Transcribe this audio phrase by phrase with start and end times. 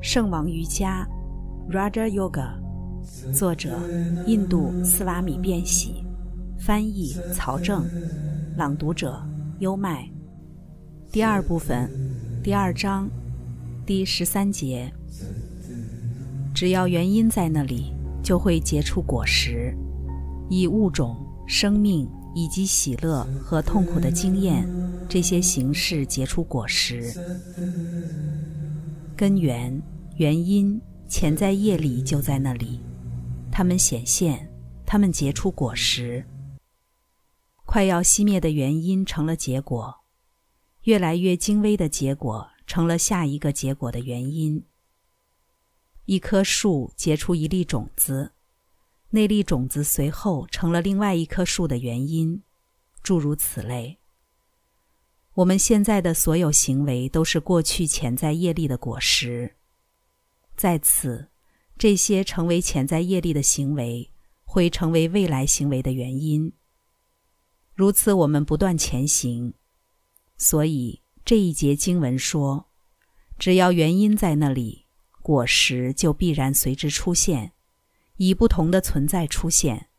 [0.00, 1.06] 圣王瑜伽
[1.70, 2.50] （Raja Yoga），
[3.32, 3.78] 作者
[4.26, 6.04] 印度斯瓦米·变喜，
[6.58, 7.84] 翻译曹正，
[8.56, 9.20] 朗读者
[9.58, 10.08] 优麦。
[11.10, 11.90] 第二部分，
[12.42, 13.08] 第二章，
[13.84, 14.92] 第十三节。
[16.54, 17.92] 只要原因在那里，
[18.22, 19.76] 就会结出果实，
[20.48, 21.16] 以物种、
[21.46, 24.68] 生命以及喜乐和痛苦的经验
[25.08, 27.12] 这些形式结出果实。
[29.16, 29.82] 根源、
[30.16, 32.78] 原因、潜在业力就在那里，
[33.50, 34.46] 它们显现，
[34.84, 36.22] 它们结出果实。
[37.64, 40.02] 快要熄灭的原因成了结果，
[40.82, 44.62] 越来越精微的结果成了下一个结果的原因。
[46.04, 48.32] 一棵树结出一粒种子，
[49.08, 52.42] 那粒种子随后成了另外一棵树的原因，
[53.02, 53.98] 诸如此类。
[55.36, 59.54] 我们现在的所有行为都是过去潜在业力的果实。
[60.56, 61.28] 在此，
[61.76, 64.10] 这些成为潜在业力的行为，
[64.46, 66.50] 会成为未来行为的原因。
[67.74, 69.52] 如此，我们不断前行。
[70.38, 72.70] 所以这一节经文说：
[73.38, 74.86] 只要原因在那里，
[75.20, 77.52] 果实就必然随之出现，
[78.16, 79.90] 以不同的存在出现，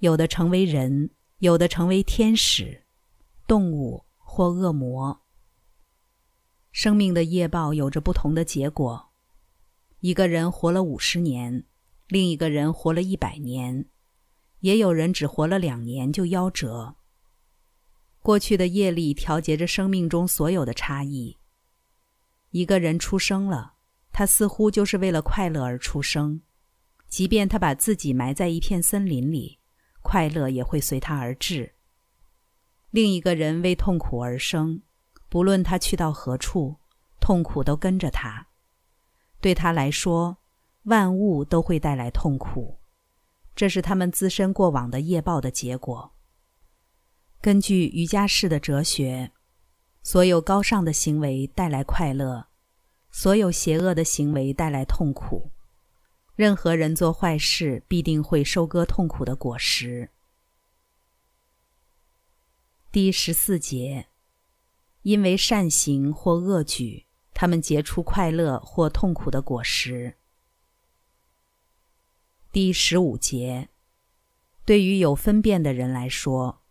[0.00, 2.82] 有的成为人，有的成为天使、
[3.46, 4.05] 动物。
[4.36, 5.22] 或恶魔。
[6.70, 9.08] 生命的业报有着不同的结果。
[10.00, 11.64] 一个人活了五十年，
[12.08, 13.86] 另一个人活了一百年，
[14.60, 16.96] 也有人只活了两年就夭折。
[18.20, 21.38] 过去的业力调节着生命中所有的差异。
[22.50, 23.76] 一个人出生了，
[24.12, 26.42] 他似乎就是为了快乐而出生，
[27.08, 29.60] 即便他把自己埋在一片森林里，
[30.02, 31.75] 快乐也会随他而至。
[32.90, 34.82] 另一个人为痛苦而生，
[35.28, 36.76] 不论他去到何处，
[37.20, 38.46] 痛苦都跟着他。
[39.40, 40.38] 对他来说，
[40.84, 42.78] 万物都会带来痛苦，
[43.54, 46.12] 这是他们自身过往的业报的结果。
[47.40, 49.30] 根据瑜伽士的哲学，
[50.02, 52.46] 所有高尚的行为带来快乐，
[53.10, 55.50] 所有邪恶的行为带来痛苦。
[56.34, 60.10] 任何人做坏事，必定会收割痛苦的果实。
[62.96, 64.06] 第十四节，
[65.02, 70.14] 因为善行或恶举，他们结出快乐或痛苦的果实。
[72.50, 73.68] 第十五节，
[74.64, 76.62] 对于有分辨的人来说，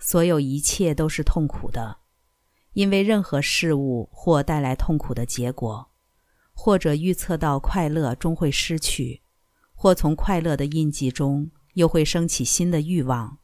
[0.00, 1.98] 所有一切都是痛苦的，
[2.72, 5.92] 因为任何事物或带来痛苦的结果，
[6.54, 9.22] 或者预测到快乐终会失去，
[9.76, 13.38] 或从快乐的印记中又会升起新的欲望，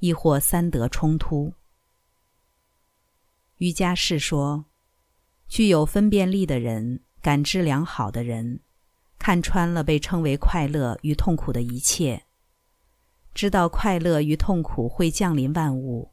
[0.00, 1.54] 亦或三德冲突。
[3.60, 4.64] 瑜伽士说
[5.46, 8.60] ：“具有分辨力的人，感知良好的人，
[9.18, 12.22] 看穿了被称为快乐与痛苦的一切，
[13.34, 16.10] 知道快乐与痛苦会降临万物，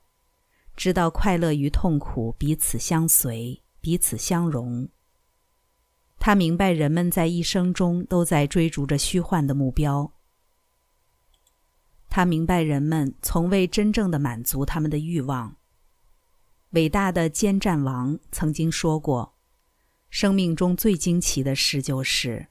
[0.76, 4.90] 知道快乐与痛苦彼此相随，彼此相融。
[6.20, 10.12] 他明白人们在一生中都在追逐着虚幻的目标。
[12.10, 15.56] 他明白人们从未真正的满足他们的欲望。”
[16.78, 19.34] 伟大的坚战王曾经说过
[20.12, 22.50] ：“生命中最惊奇的事就是，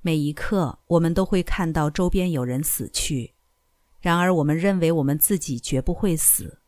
[0.00, 3.34] 每一刻我们都会看到周边有人死去，
[4.00, 6.60] 然而我们认为我们自己绝不会死。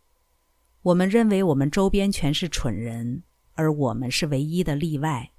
[0.82, 3.22] 我们认为我们周边全是蠢人，
[3.54, 5.32] 而我们是唯一的例外。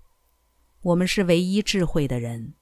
[0.82, 2.56] 我们是唯一智慧的人。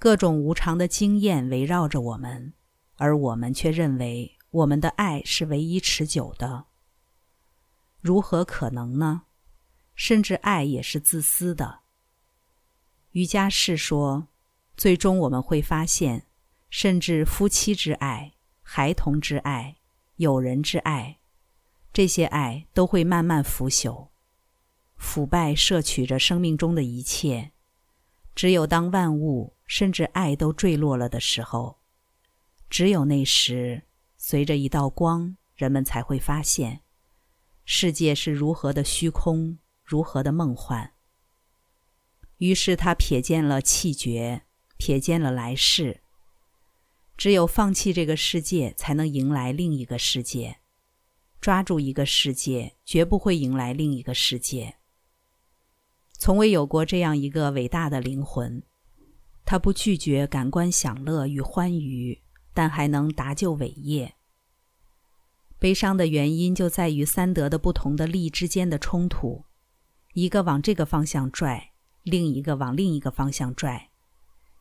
[0.00, 2.54] 各种无常的经验围绕着我们，
[2.96, 6.64] 而我们却认为我们的爱是唯一持久的。”
[8.08, 9.24] 如何可能呢？
[9.94, 11.80] 甚至爱也是自私的。
[13.10, 14.28] 瑜伽士说，
[14.78, 16.24] 最终我们会发现，
[16.70, 18.32] 甚至夫妻之爱、
[18.62, 19.76] 孩童之爱、
[20.16, 21.18] 友人之爱，
[21.92, 24.08] 这些爱都会慢慢腐朽、
[24.96, 27.52] 腐败，摄取着生命中的一切。
[28.34, 31.76] 只有当万物甚至爱都坠落了的时候，
[32.70, 33.82] 只有那时，
[34.16, 36.80] 随着一道光，人们才会发现。
[37.70, 40.94] 世界是如何的虚空，如何的梦幻。
[42.38, 44.44] 于是他瞥见了气绝，
[44.78, 46.00] 瞥见了来世。
[47.18, 50.60] 只有放弃这个世界，才能迎来另一个世界。
[51.42, 54.76] 抓住一个世界，绝不会迎来另一个世界。
[56.14, 58.62] 从未有过这样一个伟大的灵魂，
[59.44, 62.22] 他不拒绝感官享乐与欢愉，
[62.54, 64.14] 但还能达就伟业。
[65.58, 69.44] 悲伤的原因就在于三德的不同的力之间的冲突，
[70.14, 71.72] 一个往这个方向拽，
[72.04, 73.90] 另一个往另一个方向拽，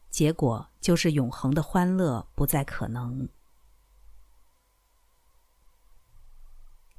[0.09, 3.29] 结果就是永恒的欢乐不再可能。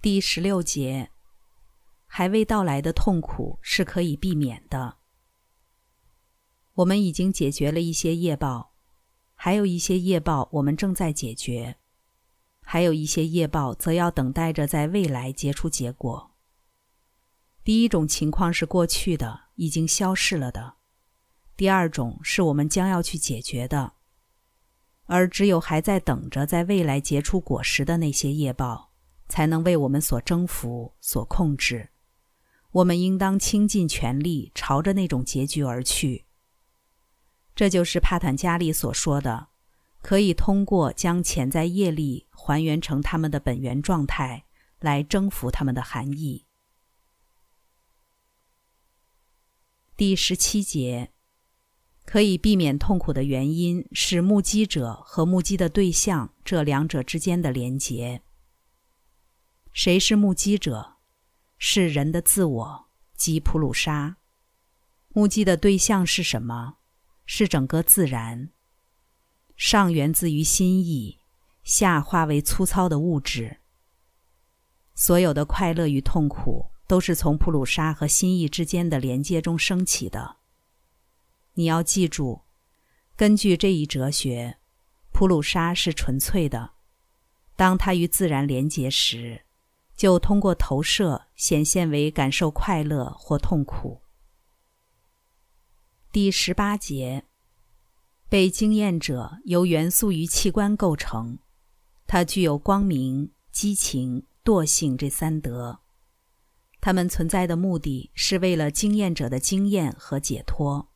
[0.00, 1.11] 第十六节，
[2.06, 4.99] 还未到来的痛苦是可以避免的。
[6.75, 8.71] 我们已经解决了一些业报，
[9.35, 11.77] 还有一些业报我们正在解决，
[12.70, 16.32] 还有一些业报则要等待着在未来结出结果。
[17.65, 20.75] 第一种情况是过去的，已经消逝了的；
[21.56, 23.94] 第二种是我们将要去解决的。
[25.06, 28.93] 而只有还在等着在未来结出果实的那些业报，
[29.31, 31.88] 才能为我们所征服、所控制。
[32.73, 36.26] 我们应当倾尽全力朝着那种结局而去。
[37.56, 39.49] 这就是帕坦加利所说的，
[40.09, 44.47] 可以通过将潜在业力还原成他们的本源状态，
[44.81, 46.47] 来征服他们的含义。
[49.99, 51.13] 第十七节，
[52.07, 58.23] 可以避免痛苦的原因是目击者和目击的对象这两者之间的连结。
[59.75, 60.97] 谁是目击者？
[61.59, 64.17] 是人的自我，即普鲁沙。
[65.11, 66.79] 目击的对象是什么？
[67.27, 68.49] 是整个自然。
[69.59, 71.19] 上源自于心意，
[71.63, 73.59] 下化为粗糙的物质。
[74.95, 76.71] 所有的快乐与痛苦。
[76.89, 80.37] 都是从普鲁沙和心意之间的连接中升起的。
[81.53, 82.41] 你要记住，
[83.15, 84.57] 根据这一哲学，
[85.13, 86.71] 普鲁沙是纯粹的。
[87.57, 89.43] 当它与自然连接时，
[89.95, 94.01] 就通过投射显现为感受快乐或痛苦。
[96.11, 97.25] 第十八节，
[98.29, 101.39] 被经验者由元素与器官构成，
[102.07, 105.81] 它具有光明、激情、惰性这三德。
[106.81, 110.91] 他们存在的目的是为了经验者的经验和解脱。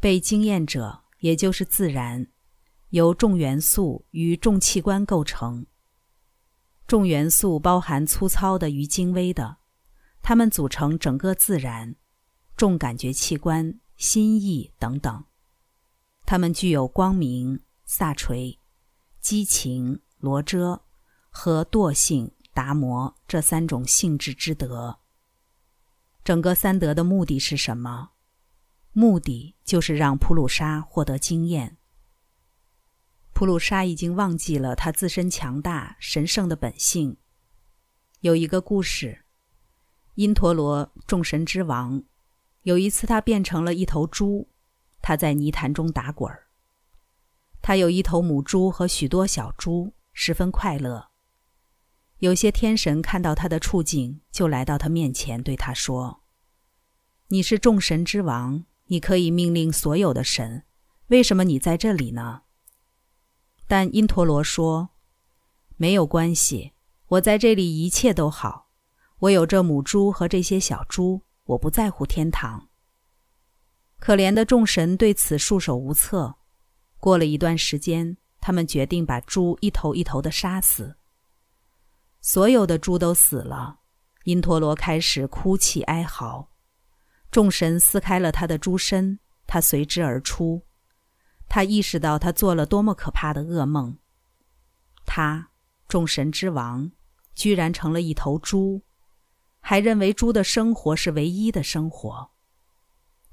[0.00, 2.28] 被经验者，也就是自然，
[2.90, 5.66] 由重元素与重器官构成。
[6.86, 9.58] 重元素包含粗糙的与精微的，
[10.22, 11.96] 它们组成整个自然。
[12.56, 15.24] 重感觉器官、心意等等，
[16.30, 18.58] 它们具有光明、萨垂、
[19.18, 20.82] 激情、罗遮
[21.30, 22.30] 和惰性。
[22.52, 24.98] 达摩这三种性质之德，
[26.24, 28.10] 整个三德的目的是什么？
[28.90, 31.78] 目的就是让普鲁沙获得经验。
[33.32, 37.16] 普鲁沙已经忘记了他自身强大神圣的本性。
[38.20, 39.24] 有一个故事：
[40.16, 42.02] 因陀罗众神之王，
[42.62, 44.48] 有一次他变成了一头猪，
[45.00, 46.48] 他在泥潭中打滚儿。
[47.60, 51.08] 他有一头母猪和许多小猪，十分快乐。
[52.18, 56.22] 有些天神看到他的处境，就来到他面前，对他说
[57.28, 60.64] ：“你是众神之王，你可以命令所有的神，
[61.08, 62.42] 为什么你在这里呢？”
[63.68, 64.90] 但因陀罗说
[65.76, 66.72] ：“没有关系，
[67.08, 68.70] 我在这里一切都好。
[69.18, 72.67] 我有这母猪和这些小猪，我不在乎天堂。”
[73.98, 76.36] 可怜的众神对此束手无策。
[76.98, 80.96] 过了一段时间，他们决定把猪一头一头的杀死。
[82.20, 83.80] 所有的猪都死了，
[84.24, 86.50] 因陀罗开始哭泣哀嚎。
[87.30, 90.64] 众神撕开了他的猪身，他随之而出。
[91.48, 93.98] 他意识到他做了多么可怕的噩梦。
[95.06, 95.50] 他，
[95.86, 96.90] 众神之王，
[97.34, 98.82] 居然成了一头猪，
[99.60, 102.30] 还认为猪的生活是唯一的生活。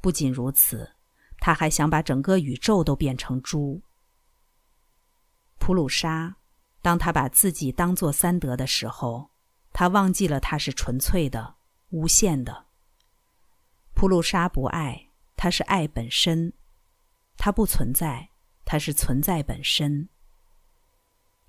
[0.06, 0.92] 不仅如此，
[1.40, 3.82] 他还想把整个宇宙都变成猪。
[5.58, 6.36] 普鲁沙。
[6.84, 9.32] 当他把自己当作三德的时候，
[9.74, 11.56] 他忘记了他是纯粹的、
[11.90, 12.68] 无限的。
[13.96, 16.52] 普鲁沙不爱，他是爱本身；
[17.36, 18.30] 他不存在，
[18.64, 20.08] 他是存在本身。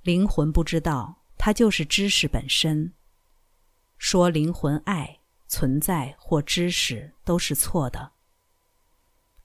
[0.00, 2.94] 灵魂不知道，他就是知识本身。
[3.98, 8.15] 说灵魂爱、存在或知识都是错的。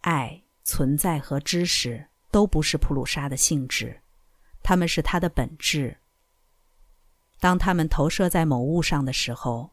[0.02, 4.02] 爱、存在和知识都不是普鲁沙的性质。
[4.64, 5.98] 他们是它的本质。
[7.40, 9.72] 当它们投射在某物上的时候，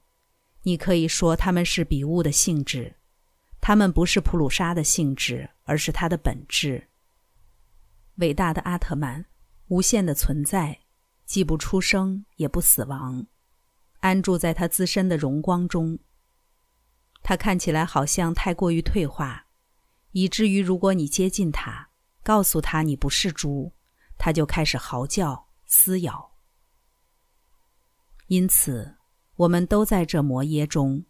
[0.63, 2.95] 你可以说它们是比物的性质，
[3.61, 6.89] 它们不是普鲁沙的性质，而是它的本质。
[8.17, 9.27] 伟大的阿特曼，
[9.69, 10.79] 无限的存在，
[11.27, 13.27] 既不出生也不死亡，
[14.01, 15.99] 安住在他自身的荣光中。
[17.23, 19.48] 他看起来好像太过于退化，
[20.21, 21.91] 以至于如果你接近他，
[22.25, 23.73] 告诉他你不是猪。
[24.21, 26.33] 他就开始嚎叫、撕咬。
[28.27, 28.97] 因此，
[29.37, 31.05] 我们都在这魔耶中，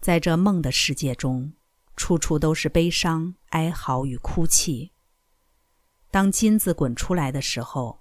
[0.00, 1.52] 在这梦的世界中，
[1.96, 4.92] 处处都是悲伤、哀嚎与哭泣。
[6.12, 7.98] 当金子滚出来的时候，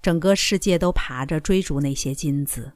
[0.00, 2.74] 整个世界都爬着追逐那些金子。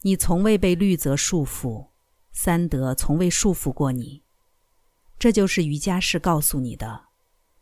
[0.00, 1.90] 你从未被律则束缚，
[2.32, 4.25] 三德从未束缚过你。
[5.18, 7.06] 这就是瑜伽士告诉你的，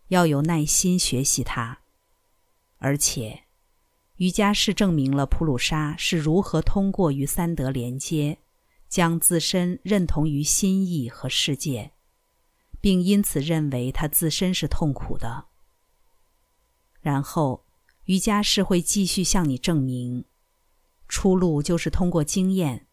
[0.09, 1.81] 要有耐心学习它。
[2.79, 3.45] 而且，
[4.17, 8.39] 瑜伽士证明了普鲁沙是如何通过与三德连接，
[8.89, 11.93] 将自身认同于心意和世界，
[12.81, 15.47] 并因此认为他自身是痛苦的。
[17.01, 17.65] 然后，
[18.05, 20.25] 瑜伽士会继续向你证明，
[21.09, 22.87] 出路就是通过经验。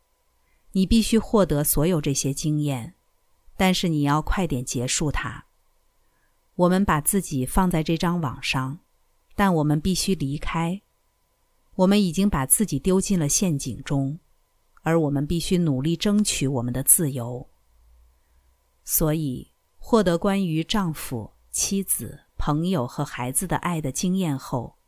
[0.74, 2.96] 你必须获得所有这些经验，
[3.62, 5.46] 但是你要快点结束它。
[6.56, 8.80] 我们把自己放在这张网上，
[9.36, 10.82] 但我们必须离开。
[11.76, 14.18] 我们已经把自己丢进了陷阱中，
[14.82, 17.52] 而我们必须努力争取我们的自由。
[18.84, 22.22] 所以，获得关于丈夫、妻子。
[22.40, 24.80] 朋友和孩子的爱的经验后，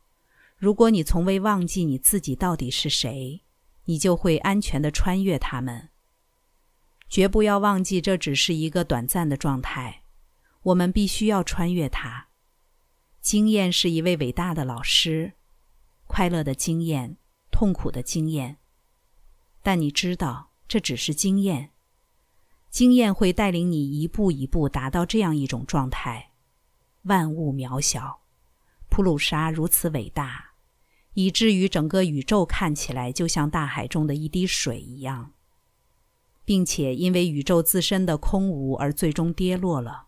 [0.56, 3.44] 如果你从未忘记你自己到底是谁，
[3.84, 5.90] 你就会安全的穿越他们。
[7.08, 10.02] 绝不要忘记，这只是一个短暂的状态。
[10.62, 12.28] 我们必须要穿越它。
[13.20, 15.34] 经验是一位伟大的老师，
[16.06, 17.16] 快乐的经验，
[17.50, 18.58] 痛苦的经验。
[19.62, 21.70] 但你知道，这只是经验。
[22.70, 26.32] 经验会带领你一步一步达到这样一种状态。
[27.02, 28.22] 万物渺小，
[28.88, 30.52] 普鲁沙如此伟大，
[31.12, 35.32] 以至于整个宇宙看起来就像大海中的一滴水一样，
[36.44, 40.06] 并且因为宇宙自身的空无而最终跌落了。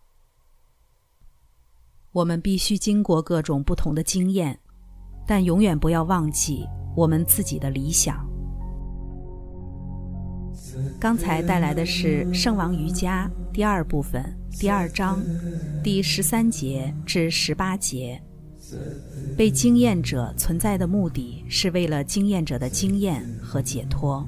[2.11, 4.59] 我们必须经过各种不同的经验，
[5.27, 6.65] 但永远不要忘记
[6.95, 8.27] 我们自己的理想。
[10.99, 14.23] 刚才带来的是圣王瑜伽第二部分
[14.59, 15.19] 第二章
[15.83, 18.21] 第十三节至十八节。
[19.37, 24.27] 被经验者存在的目的是为了经验者的经验和解脱。